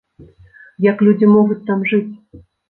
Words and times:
Як 0.85 1.03
людзі 1.09 1.29
могуць 1.35 1.59
там 1.69 1.85
жыць? 1.93 2.13